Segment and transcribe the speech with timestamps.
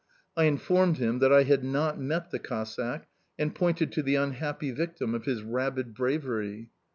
[0.35, 3.05] I informed him that I had not met the Cossack
[3.37, 6.71] and pointed to the unhappy victim of his rabid bravery.